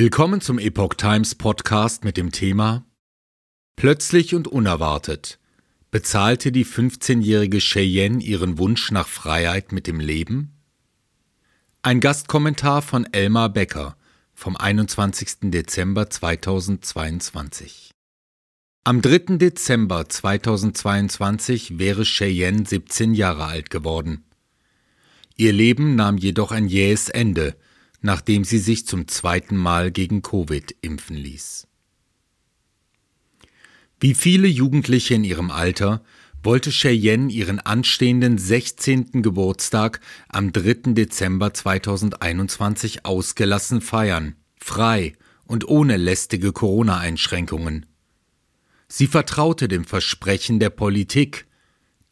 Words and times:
Willkommen 0.00 0.40
zum 0.40 0.60
Epoch 0.60 0.94
Times 0.94 1.34
Podcast 1.34 2.04
mit 2.04 2.16
dem 2.16 2.30
Thema 2.30 2.86
Plötzlich 3.74 4.32
und 4.32 4.46
unerwartet 4.46 5.40
bezahlte 5.90 6.52
die 6.52 6.64
15-jährige 6.64 7.58
Cheyenne 7.58 8.22
ihren 8.22 8.58
Wunsch 8.58 8.92
nach 8.92 9.08
Freiheit 9.08 9.72
mit 9.72 9.88
dem 9.88 9.98
Leben? 9.98 10.52
Ein 11.82 11.98
Gastkommentar 11.98 12.80
von 12.80 13.12
Elmar 13.12 13.48
Becker 13.48 13.96
vom 14.34 14.56
21. 14.56 15.50
Dezember 15.50 16.08
2022. 16.08 17.90
Am 18.84 19.02
3. 19.02 19.38
Dezember 19.38 20.08
2022 20.08 21.80
wäre 21.80 22.04
Cheyenne 22.04 22.64
17 22.64 23.14
Jahre 23.14 23.46
alt 23.46 23.70
geworden. 23.70 24.22
Ihr 25.34 25.52
Leben 25.52 25.96
nahm 25.96 26.18
jedoch 26.18 26.52
ein 26.52 26.68
jähes 26.68 27.08
Ende– 27.08 27.56
nachdem 28.00 28.44
sie 28.44 28.58
sich 28.58 28.86
zum 28.86 29.08
zweiten 29.08 29.56
Mal 29.56 29.90
gegen 29.90 30.22
Covid 30.22 30.76
impfen 30.80 31.16
ließ. 31.16 31.66
Wie 34.00 34.14
viele 34.14 34.46
Jugendliche 34.46 35.14
in 35.14 35.24
ihrem 35.24 35.50
Alter 35.50 36.04
wollte 36.42 36.70
Cheyenne 36.70 37.32
ihren 37.32 37.58
anstehenden 37.58 38.38
16. 38.38 39.22
Geburtstag 39.22 40.00
am 40.28 40.52
3. 40.52 40.92
Dezember 40.94 41.52
2021 41.52 43.04
ausgelassen 43.04 43.80
feiern, 43.80 44.36
frei 44.56 45.14
und 45.44 45.66
ohne 45.68 45.96
lästige 45.96 46.52
Corona-Einschränkungen. 46.52 47.86
Sie 48.86 49.08
vertraute 49.08 49.66
dem 49.66 49.84
Versprechen 49.84 50.60
der 50.60 50.70
Politik, 50.70 51.46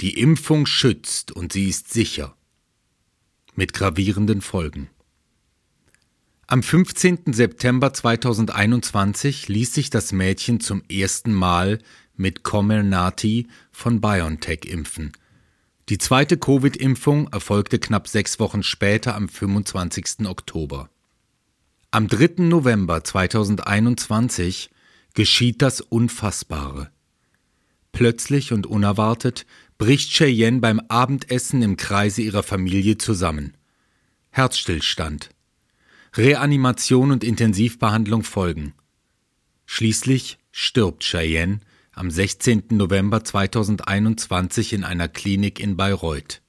die 0.01 0.19
Impfung 0.19 0.67
schützt 0.67 1.33
und 1.33 1.53
sie 1.53 1.69
ist 1.69 1.93
sicher. 1.93 2.37
Mit 3.55 3.73
gravierenden 3.73 4.43
Folgen. 4.43 4.91
Am 6.49 6.63
15. 6.63 7.33
September 7.33 7.93
2021 7.93 9.49
ließ 9.49 9.75
sich 9.75 9.91
das 9.91 10.13
Mädchen 10.13 10.61
zum 10.61 10.85
ersten 10.89 11.33
Mal 11.33 11.81
mit 12.15 12.45
Comirnaty 12.45 13.49
von 13.73 14.01
BioNTech 14.01 14.61
impfen. 14.65 15.11
Die 15.89 15.99
zweite 15.99 16.37
Covid-Impfung 16.37 17.27
erfolgte 17.33 17.81
knapp 17.81 18.07
sechs 18.07 18.39
Wochen 18.39 18.63
später 18.63 19.17
am 19.17 19.29
25. 19.29 20.25
Oktober. 20.27 20.89
Am 21.91 22.07
3. 22.07 22.45
November 22.45 23.03
2021 23.03 24.71
geschieht 25.15 25.63
das 25.63 25.81
Unfassbare. 25.81 26.93
Plötzlich 27.91 28.53
und 28.53 28.69
unerwartet 28.69 29.47
bricht 29.79 30.13
Cheyenne 30.13 30.61
beim 30.61 30.79
Abendessen 30.87 31.63
im 31.63 31.77
Kreise 31.77 32.23
ihrer 32.23 32.45
Familie 32.45 32.99
zusammen. 32.99 33.57
Herzstillstand. 34.31 35.31
Reanimation 36.17 37.11
und 37.11 37.23
Intensivbehandlung 37.23 38.23
folgen. 38.23 38.73
Schließlich 39.67 40.39
stirbt 40.51 41.05
Cheyenne 41.05 41.61
am 41.93 42.11
16. 42.11 42.69
November 42.71 43.23
2021 43.23 44.73
in 44.73 44.85
einer 44.85 45.09
Klinik 45.09 45.61
in 45.61 45.77
Bayreuth. 45.77 46.41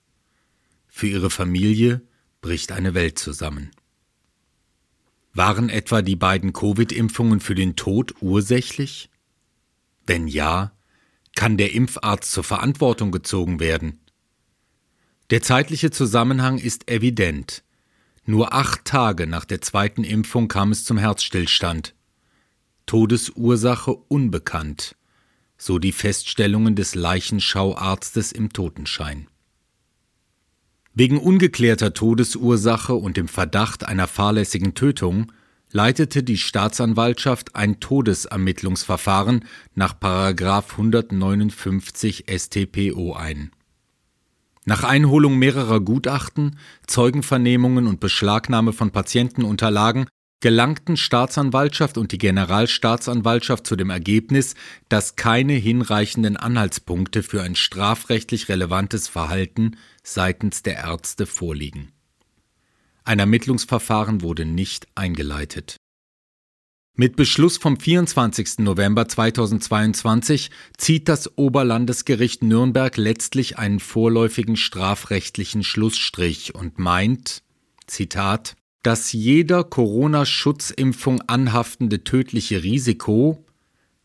Für 0.87 1.07
ihre 1.07 1.29
Familie 1.29 2.01
bricht 2.39 2.71
eine 2.71 2.93
Welt 2.93 3.19
zusammen. 3.19 3.71
Waren 5.33 5.69
etwa 5.69 6.01
die 6.01 6.15
beiden 6.15 6.53
Covid-Impfungen 6.53 7.41
für 7.41 7.55
den 7.55 7.75
Tod 7.75 8.15
ursächlich? 8.21 9.09
Wenn 10.05 10.29
ja, 10.29 10.71
kann 11.35 11.57
der 11.57 11.73
Impfarzt 11.73 12.31
zur 12.31 12.45
Verantwortung 12.45 13.11
gezogen 13.11 13.59
werden? 13.59 13.99
Der 15.29 15.41
zeitliche 15.41 15.91
Zusammenhang 15.91 16.57
ist 16.57 16.89
evident. 16.89 17.63
Nur 18.29 18.53
acht 18.53 18.83
Tage 18.83 19.25
nach 19.25 19.45
der 19.45 19.61
zweiten 19.61 20.03
Impfung 20.03 20.49
kam 20.49 20.73
es 20.73 20.83
zum 20.83 20.97
Herzstillstand. 20.97 21.95
Todesursache 22.85 23.95
unbekannt, 23.95 24.97
so 25.57 25.79
die 25.79 25.93
Feststellungen 25.93 26.75
des 26.75 26.93
Leichenschauarztes 26.93 28.33
im 28.33 28.51
Totenschein. 28.51 29.29
Wegen 30.93 31.19
ungeklärter 31.19 31.93
Todesursache 31.93 32.95
und 32.95 33.15
dem 33.15 33.29
Verdacht 33.29 33.85
einer 33.85 34.07
fahrlässigen 34.07 34.73
Tötung 34.73 35.31
leitete 35.71 36.21
die 36.21 36.37
Staatsanwaltschaft 36.37 37.55
ein 37.55 37.79
Todesermittlungsverfahren 37.79 39.45
nach 39.73 39.95
159 40.01 42.25
StPO 42.29 43.13
ein. 43.13 43.51
Nach 44.69 44.83
Einholung 44.83 45.39
mehrerer 45.39 45.79
Gutachten, 45.79 46.59
Zeugenvernehmungen 46.87 47.87
und 47.87 48.01
Beschlagnahme 48.01 48.73
von 48.73 48.91
Patientenunterlagen 48.91 50.07
gelangten 50.41 50.97
Staatsanwaltschaft 50.97 51.97
und 51.97 52.11
die 52.11 52.17
Generalstaatsanwaltschaft 52.17 53.65
zu 53.65 53.77
dem 53.77 53.89
Ergebnis, 53.89 54.55
dass 54.89 55.15
keine 55.15 55.53
hinreichenden 55.53 56.35
Anhaltspunkte 56.35 57.23
für 57.23 57.41
ein 57.43 57.55
strafrechtlich 57.55 58.49
relevantes 58.49 59.07
Verhalten 59.07 59.77
seitens 60.03 60.63
der 60.63 60.75
Ärzte 60.79 61.27
vorliegen. 61.27 61.93
Ein 63.05 63.19
Ermittlungsverfahren 63.19 64.21
wurde 64.21 64.43
nicht 64.43 64.85
eingeleitet. 64.95 65.76
Mit 66.99 67.15
Beschluss 67.15 67.57
vom 67.57 67.79
24. 67.79 68.57
November 68.57 69.07
2022 69.07 70.49
zieht 70.77 71.07
das 71.07 71.37
Oberlandesgericht 71.37 72.41
Nürnberg 72.41 72.97
letztlich 72.97 73.59
einen 73.59 73.79
vorläufigen 73.79 74.55
strafrechtlichen 74.55 75.63
Schlussstrich 75.63 76.55
und 76.55 76.79
meint, 76.79 77.43
Zitat, 77.85 78.55
dass 78.81 79.11
jeder 79.13 79.63
Corona-Schutzimpfung 79.63 81.21
anhaftende 81.27 82.03
tödliche 82.03 82.63
Risiko 82.63 83.45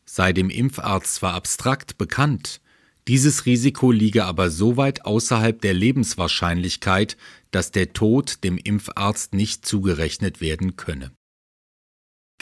sei 0.05 0.35
dem 0.35 0.51
Impfarzt 0.51 1.15
zwar 1.15 1.33
abstrakt 1.33 1.97
bekannt, 1.97 2.61
dieses 3.09 3.47
Risiko 3.47 3.91
liege 3.91 4.27
aber 4.27 4.51
so 4.51 4.77
weit 4.77 5.07
außerhalb 5.07 5.63
der 5.63 5.73
Lebenswahrscheinlichkeit, 5.73 7.17
dass 7.53 7.71
der 7.71 7.95
Tod 7.95 8.45
dem 8.45 8.59
Impfarzt 8.59 9.33
nicht 9.33 9.65
zugerechnet 9.65 10.43
werden 10.43 10.77
könne. 10.77 11.11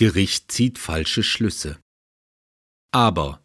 Gericht 0.00 0.50
zieht 0.50 0.78
falsche 0.78 1.22
Schlüsse. 1.22 1.78
Aber 2.91 3.43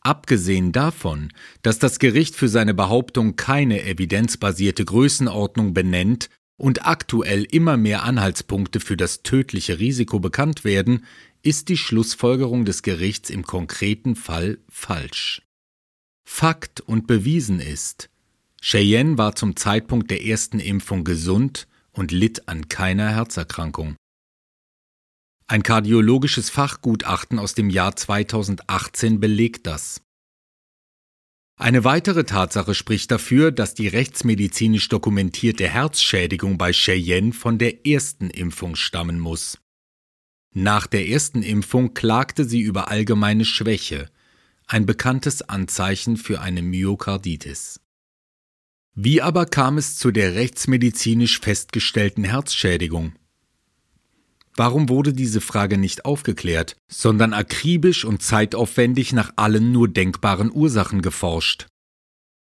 abgesehen 0.00 0.70
davon, 0.70 1.32
dass 1.62 1.80
das 1.80 1.98
Gericht 1.98 2.36
für 2.36 2.46
seine 2.46 2.72
Behauptung 2.72 3.34
keine 3.34 3.82
evidenzbasierte 3.82 4.84
Größenordnung 4.84 5.74
benennt 5.74 6.30
und 6.56 6.86
aktuell 6.86 7.42
immer 7.42 7.76
mehr 7.76 8.04
Anhaltspunkte 8.04 8.78
für 8.78 8.96
das 8.96 9.24
tödliche 9.24 9.80
Risiko 9.80 10.20
bekannt 10.20 10.62
werden, 10.62 11.04
ist 11.42 11.68
die 11.68 11.76
Schlussfolgerung 11.76 12.64
des 12.64 12.84
Gerichts 12.84 13.28
im 13.28 13.42
konkreten 13.42 14.14
Fall 14.14 14.58
falsch. 14.68 15.42
Fakt 16.24 16.80
und 16.80 17.08
bewiesen 17.08 17.58
ist, 17.58 18.08
Cheyenne 18.62 19.18
war 19.18 19.34
zum 19.34 19.56
Zeitpunkt 19.56 20.12
der 20.12 20.24
ersten 20.24 20.60
Impfung 20.60 21.02
gesund 21.02 21.66
und 21.90 22.12
litt 22.12 22.46
an 22.46 22.68
keiner 22.68 23.10
Herzerkrankung. 23.10 23.96
Ein 25.50 25.62
kardiologisches 25.62 26.50
Fachgutachten 26.50 27.38
aus 27.38 27.54
dem 27.54 27.70
Jahr 27.70 27.96
2018 27.96 29.18
belegt 29.18 29.66
das. 29.66 30.02
Eine 31.56 31.84
weitere 31.84 32.24
Tatsache 32.24 32.74
spricht 32.74 33.10
dafür, 33.10 33.50
dass 33.50 33.72
die 33.72 33.88
rechtsmedizinisch 33.88 34.90
dokumentierte 34.90 35.66
Herzschädigung 35.66 36.58
bei 36.58 36.72
Cheyenne 36.72 37.32
von 37.32 37.56
der 37.56 37.86
ersten 37.86 38.28
Impfung 38.28 38.76
stammen 38.76 39.18
muss. 39.18 39.58
Nach 40.54 40.86
der 40.86 41.08
ersten 41.08 41.42
Impfung 41.42 41.94
klagte 41.94 42.44
sie 42.44 42.60
über 42.60 42.88
allgemeine 42.88 43.46
Schwäche, 43.46 44.10
ein 44.66 44.84
bekanntes 44.84 45.40
Anzeichen 45.40 46.18
für 46.18 46.42
eine 46.42 46.60
Myokarditis. 46.60 47.80
Wie 48.94 49.22
aber 49.22 49.46
kam 49.46 49.78
es 49.78 49.96
zu 49.96 50.10
der 50.10 50.34
rechtsmedizinisch 50.34 51.40
festgestellten 51.40 52.24
Herzschädigung? 52.24 53.14
Warum 54.58 54.88
wurde 54.88 55.12
diese 55.12 55.40
Frage 55.40 55.78
nicht 55.78 56.04
aufgeklärt, 56.04 56.76
sondern 56.90 57.32
akribisch 57.32 58.04
und 58.04 58.24
zeitaufwendig 58.24 59.12
nach 59.12 59.32
allen 59.36 59.70
nur 59.70 59.86
denkbaren 59.86 60.50
Ursachen 60.52 61.00
geforscht? 61.00 61.68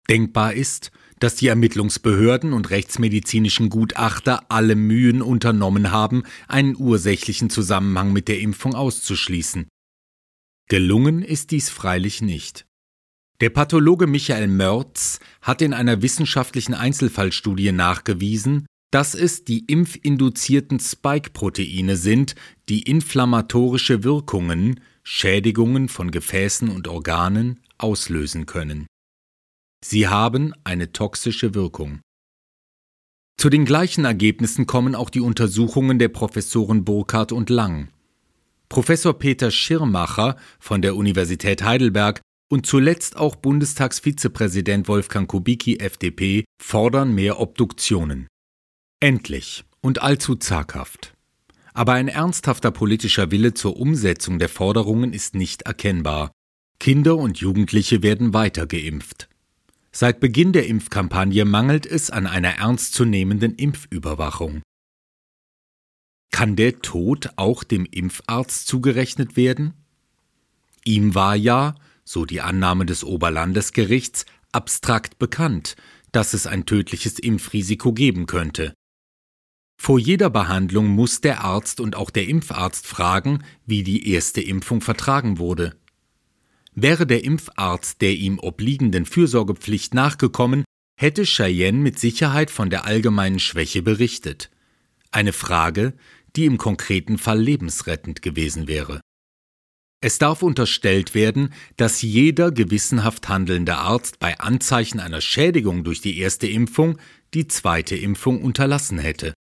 Denkbar 0.09 0.53
ist, 0.53 0.89
dass 1.19 1.35
die 1.35 1.49
Ermittlungsbehörden 1.49 2.51
und 2.53 2.71
rechtsmedizinischen 2.71 3.69
Gutachter 3.69 4.49
alle 4.49 4.75
Mühen 4.75 5.21
unternommen 5.21 5.91
haben, 5.91 6.23
einen 6.47 6.75
ursächlichen 6.75 7.51
Zusammenhang 7.51 8.11
mit 8.11 8.27
der 8.27 8.39
Impfung 8.39 8.73
auszuschließen. 8.73 9.67
Gelungen 10.67 11.21
ist 11.21 11.51
dies 11.51 11.69
freilich 11.69 12.23
nicht. 12.23 12.65
Der 13.39 13.51
Pathologe 13.51 14.07
Michael 14.07 14.47
Mörz 14.47 15.19
hat 15.43 15.61
in 15.61 15.75
einer 15.75 16.01
wissenschaftlichen 16.01 16.73
Einzelfallstudie 16.73 17.71
nachgewiesen, 17.71 18.65
dass 18.91 19.13
es 19.13 19.45
die 19.45 19.65
impfinduzierten 19.65 20.79
Spike-Proteine 20.79 21.95
sind, 21.95 22.35
die 22.69 22.83
inflammatorische 22.83 24.03
Wirkungen, 24.03 24.79
Schädigungen 25.03 25.89
von 25.89 26.11
Gefäßen 26.11 26.69
und 26.69 26.87
Organen 26.87 27.59
auslösen 27.77 28.45
können. 28.45 28.87
Sie 29.83 30.07
haben 30.07 30.53
eine 30.63 30.91
toxische 30.91 31.55
Wirkung. 31.55 32.01
Zu 33.39 33.49
den 33.49 33.63
gleichen 33.63 34.03
Ergebnissen 34.03 34.65
kommen 34.65 34.95
auch 34.95 35.09
die 35.09 35.21
Untersuchungen 35.21 35.97
der 35.97 36.09
Professoren 36.09 36.83
Burkhardt 36.83 37.31
und 37.31 37.49
Lang. 37.49 37.87
Professor 38.67 39.17
Peter 39.17 39.49
Schirmacher 39.49 40.35
von 40.59 40.81
der 40.81 40.95
Universität 40.95 41.63
Heidelberg 41.63 42.21
und 42.51 42.65
zuletzt 42.65 43.15
auch 43.15 43.35
Bundestagsvizepräsident 43.35 44.87
Wolfgang 44.87 45.27
Kubicki 45.29 45.77
FDP 45.77 46.43
fordern 46.61 47.15
mehr 47.15 47.39
Obduktionen. 47.39 48.27
Endlich 49.01 49.63
und 49.81 50.01
allzu 50.01 50.35
zaghaft. 50.35 51.13
Aber 51.73 51.93
ein 51.93 52.09
ernsthafter 52.09 52.71
politischer 52.71 53.31
Wille 53.31 53.53
zur 53.53 53.77
Umsetzung 53.77 54.39
der 54.39 54.49
Forderungen 54.49 55.13
ist 55.13 55.35
nicht 55.35 55.61
erkennbar. 55.61 56.31
Kinder 56.79 57.15
und 57.15 57.37
Jugendliche 57.39 58.03
werden 58.03 58.33
weiter 58.33 58.67
geimpft. 58.67 59.29
Seit 59.91 60.19
Beginn 60.19 60.51
der 60.51 60.67
Impfkampagne 60.67 61.45
mangelt 61.45 61.85
es 61.85 62.09
an 62.09 62.27
einer 62.27 62.57
ernstzunehmenden 62.57 63.55
Impfüberwachung. 63.55 64.61
Kann 66.31 66.55
der 66.55 66.81
Tod 66.81 67.29
auch 67.37 67.63
dem 67.63 67.85
Impfarzt 67.85 68.67
zugerechnet 68.67 69.35
werden? 69.35 69.73
Ihm 70.83 71.15
war 71.15 71.35
ja, 71.35 71.75
so 72.03 72.25
die 72.25 72.41
Annahme 72.41 72.85
des 72.85 73.03
Oberlandesgerichts, 73.03 74.25
abstrakt 74.51 75.19
bekannt, 75.19 75.75
dass 76.11 76.33
es 76.33 76.47
ein 76.47 76.65
tödliches 76.65 77.19
Impfrisiko 77.19 77.93
geben 77.93 78.25
könnte. 78.25 78.73
Vor 79.81 79.97
jeder 79.97 80.29
Behandlung 80.29 80.87
muss 80.87 81.21
der 81.21 81.41
Arzt 81.41 81.79
und 81.79 81.95
auch 81.95 82.09
der 82.09 82.27
Impfarzt 82.27 82.85
fragen, 82.85 83.45
wie 83.65 83.81
die 83.81 84.11
erste 84.11 84.41
Impfung 84.41 84.81
vertragen 84.81 85.39
wurde. 85.39 85.73
Wäre 86.75 87.07
der 87.07 87.23
Impfarzt 87.23 88.01
der 88.01 88.11
ihm 88.11 88.39
obliegenden 88.39 89.05
Fürsorgepflicht 89.05 89.93
nachgekommen, 89.93 90.65
hätte 90.99 91.23
Cheyenne 91.23 91.79
mit 91.79 91.97
Sicherheit 91.97 92.51
von 92.51 92.69
der 92.69 92.85
allgemeinen 92.85 93.39
Schwäche 93.39 93.81
berichtet. 93.81 94.51
Eine 95.11 95.31
Frage, 95.31 95.93
die 96.35 96.43
im 96.45 96.57
konkreten 96.57 97.17
Fall 97.17 97.41
lebensrettend 97.41 98.21
gewesen 98.21 98.67
wäre. 98.67 98.99
Es 100.01 100.17
darf 100.17 100.43
unterstellt 100.43 101.15
werden, 101.15 101.53
dass 101.77 102.01
jeder 102.01 102.51
gewissenhaft 102.51 103.29
handelnde 103.29 103.77
Arzt 103.77 104.19
bei 104.19 104.39
Anzeichen 104.39 104.99
einer 104.99 105.21
Schädigung 105.21 105.85
durch 105.85 106.01
die 106.01 106.17
erste 106.17 106.47
Impfung 106.47 106.97
die 107.33 107.47
zweite 107.47 107.95
Impfung 107.95 108.43
unterlassen 108.43 108.99
hätte. 108.99 109.33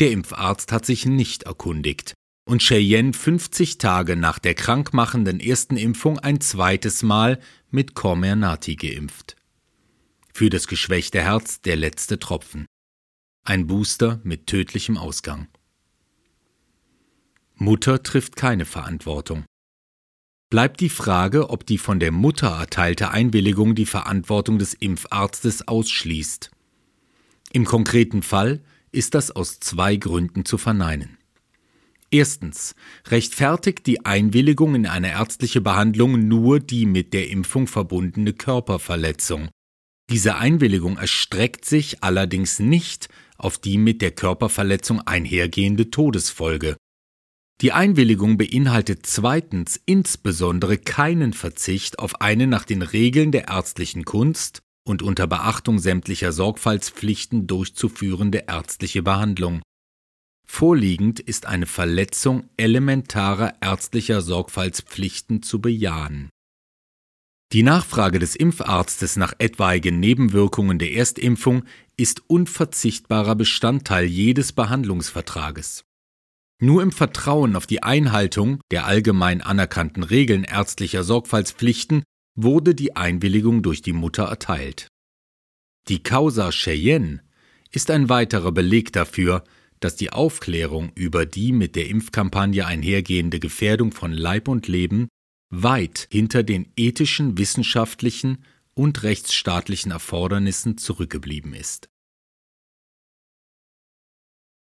Der 0.00 0.12
Impfarzt 0.12 0.72
hat 0.72 0.86
sich 0.86 1.04
nicht 1.04 1.42
erkundigt 1.42 2.14
und 2.48 2.62
Cheyenne 2.62 3.12
50 3.12 3.76
Tage 3.76 4.16
nach 4.16 4.38
der 4.38 4.54
krankmachenden 4.54 5.40
ersten 5.40 5.76
Impfung 5.76 6.18
ein 6.18 6.40
zweites 6.40 7.02
Mal 7.02 7.38
mit 7.70 7.94
Comirnaty 7.94 8.76
geimpft. 8.76 9.36
Für 10.32 10.48
das 10.48 10.66
geschwächte 10.66 11.20
Herz 11.20 11.60
der 11.60 11.76
letzte 11.76 12.18
Tropfen. 12.18 12.64
Ein 13.44 13.66
Booster 13.66 14.20
mit 14.24 14.46
tödlichem 14.46 14.96
Ausgang. 14.96 15.48
Mutter 17.56 18.02
trifft 18.02 18.36
keine 18.36 18.64
Verantwortung. 18.64 19.44
Bleibt 20.48 20.80
die 20.80 20.88
Frage, 20.88 21.50
ob 21.50 21.66
die 21.66 21.78
von 21.78 22.00
der 22.00 22.10
Mutter 22.10 22.48
erteilte 22.48 23.10
Einwilligung 23.10 23.74
die 23.74 23.86
Verantwortung 23.86 24.58
des 24.58 24.72
Impfarztes 24.72 25.68
ausschließt. 25.68 26.50
Im 27.52 27.66
konkreten 27.66 28.22
Fall 28.22 28.62
ist 28.92 29.14
das 29.14 29.30
aus 29.30 29.60
zwei 29.60 29.96
Gründen 29.96 30.44
zu 30.44 30.58
verneinen. 30.58 31.18
Erstens 32.10 32.74
rechtfertigt 33.06 33.86
die 33.86 34.04
Einwilligung 34.04 34.74
in 34.74 34.86
eine 34.86 35.12
ärztliche 35.12 35.60
Behandlung 35.60 36.26
nur 36.26 36.58
die 36.58 36.86
mit 36.86 37.12
der 37.14 37.30
Impfung 37.30 37.68
verbundene 37.68 38.32
Körperverletzung. 38.32 39.48
Diese 40.10 40.34
Einwilligung 40.34 40.98
erstreckt 40.98 41.64
sich 41.64 42.02
allerdings 42.02 42.58
nicht 42.58 43.08
auf 43.38 43.58
die 43.58 43.78
mit 43.78 44.02
der 44.02 44.10
Körperverletzung 44.10 45.00
einhergehende 45.02 45.90
Todesfolge. 45.90 46.76
Die 47.60 47.72
Einwilligung 47.72 48.38
beinhaltet 48.38 49.06
zweitens 49.06 49.80
insbesondere 49.86 50.78
keinen 50.78 51.32
Verzicht 51.32 52.00
auf 52.00 52.20
eine 52.20 52.48
nach 52.48 52.64
den 52.64 52.82
Regeln 52.82 53.30
der 53.30 53.48
ärztlichen 53.48 54.04
Kunst 54.04 54.62
und 54.86 55.02
unter 55.02 55.26
Beachtung 55.26 55.78
sämtlicher 55.78 56.32
Sorgfaltspflichten 56.32 57.46
durchzuführende 57.46 58.44
ärztliche 58.48 59.02
Behandlung. 59.02 59.62
Vorliegend 60.46 61.20
ist 61.20 61.46
eine 61.46 61.66
Verletzung 61.66 62.50
elementarer 62.56 63.54
ärztlicher 63.60 64.20
Sorgfaltspflichten 64.20 65.42
zu 65.42 65.60
bejahen. 65.60 66.28
Die 67.52 67.62
Nachfrage 67.62 68.18
des 68.18 68.36
Impfarztes 68.36 69.16
nach 69.16 69.34
etwaigen 69.38 69.98
Nebenwirkungen 69.98 70.78
der 70.78 70.92
Erstimpfung 70.92 71.64
ist 71.96 72.22
unverzichtbarer 72.28 73.34
Bestandteil 73.34 74.04
jedes 74.04 74.52
Behandlungsvertrages. 74.52 75.84
Nur 76.62 76.82
im 76.82 76.92
Vertrauen 76.92 77.56
auf 77.56 77.66
die 77.66 77.82
Einhaltung 77.82 78.60
der 78.70 78.86
allgemein 78.86 79.40
anerkannten 79.40 80.02
Regeln 80.02 80.44
ärztlicher 80.44 81.02
Sorgfaltspflichten 81.02 82.04
wurde 82.42 82.74
die 82.74 82.96
Einwilligung 82.96 83.62
durch 83.62 83.82
die 83.82 83.92
Mutter 83.92 84.24
erteilt. 84.24 84.88
Die 85.88 86.02
Causa 86.02 86.50
Cheyenne 86.50 87.22
ist 87.70 87.90
ein 87.90 88.08
weiterer 88.08 88.52
Beleg 88.52 88.92
dafür, 88.92 89.44
dass 89.80 89.96
die 89.96 90.10
Aufklärung 90.10 90.92
über 90.94 91.26
die 91.26 91.52
mit 91.52 91.74
der 91.74 91.88
Impfkampagne 91.88 92.66
einhergehende 92.66 93.40
Gefährdung 93.40 93.92
von 93.92 94.12
Leib 94.12 94.48
und 94.48 94.68
Leben 94.68 95.08
weit 95.50 96.06
hinter 96.10 96.42
den 96.42 96.70
ethischen, 96.76 97.38
wissenschaftlichen 97.38 98.44
und 98.74 99.02
rechtsstaatlichen 99.02 99.90
Erfordernissen 99.90 100.78
zurückgeblieben 100.78 101.54
ist. 101.54 101.88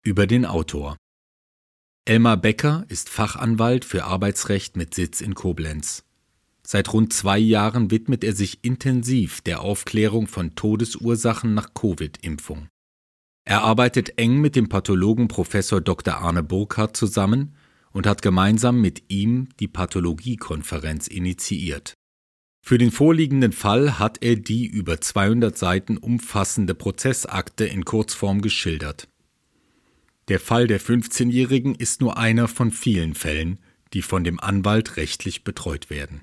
Über 0.05 0.27
den 0.27 0.45
Autor 0.45 0.97
Elmar 2.05 2.37
Becker 2.37 2.85
ist 2.89 3.09
Fachanwalt 3.09 3.85
für 3.85 4.05
Arbeitsrecht 4.05 4.77
mit 4.77 4.95
Sitz 4.95 5.21
in 5.21 5.35
Koblenz. 5.35 6.05
Seit 6.73 6.91
rund 6.95 7.13
zwei 7.13 7.39
Jahren 7.39 7.91
widmet 7.91 8.25
er 8.25 8.35
sich 8.35 8.65
intensiv 8.65 9.43
der 9.43 9.61
Aufklärung 9.61 10.27
von 10.27 10.55
Todesursachen 10.55 11.53
nach 11.53 11.75
Covid-Impfung. 11.75 12.69
Er 13.45 13.61
arbeitet 13.61 14.17
eng 14.17 14.41
mit 14.41 14.57
dem 14.57 14.71
Pathologen 14.71 15.29
Professor 15.29 15.83
Dr. 15.83 16.15
Arne 16.15 16.43
Burkhardt 16.43 16.97
zusammen 16.97 17.55
und 17.91 18.07
hat 18.07 18.23
gemeinsam 18.23 18.81
mit 18.81 19.03
ihm 19.09 19.51
die 19.61 19.69
Pathologiekonferenz 19.69 21.09
initiiert. 21.09 21.93
Für 22.65 22.79
den 22.79 22.91
vorliegenden 22.91 23.53
Fall 23.53 23.99
hat 23.99 24.23
er 24.23 24.37
die 24.37 24.65
über 24.65 24.99
200 24.99 25.59
Seiten 25.59 25.99
umfassende 25.99 26.75
Prozessakte 26.75 27.67
in 27.67 27.85
Kurzform 27.85 28.41
geschildert. 28.41 29.09
Der 30.29 30.41
Fall 30.41 30.69
der 30.69 30.81
15-Jährigen 30.81 31.75
ist 31.75 32.01
nur 32.01 32.17
einer 32.17 32.49
von 32.49 32.71
vielen 32.71 33.13
Fällen, 33.13 33.59
die 33.93 34.01
von 34.01 34.25
dem 34.25 34.41
Anwalt 34.41 34.97
rechtlich 34.97 35.45
betreut 35.45 35.91
werden 35.91 36.23